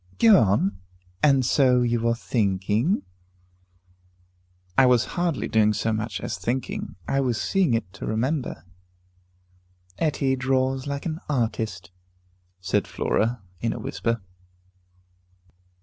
"Go 0.17 0.39
on. 0.41 0.79
And 1.21 1.45
so 1.45 1.83
you 1.83 1.99
were 1.99 2.15
thinking" 2.15 3.03
"I 4.79 4.87
was 4.87 5.05
hardly 5.13 5.47
doing 5.47 5.73
so 5.73 5.93
much 5.93 6.19
as 6.21 6.39
thinking. 6.39 6.95
I 7.07 7.19
was 7.19 7.39
seeing 7.39 7.75
it 7.75 7.93
to 7.93 8.07
remember." 8.07 8.65
"Etty 9.99 10.35
draws 10.37 10.87
like 10.87 11.05
an 11.05 11.19
artist," 11.29 11.91
said 12.59 12.87
Flora, 12.87 13.43
in 13.59 13.73
a 13.73 13.79
whisper. 13.79 14.23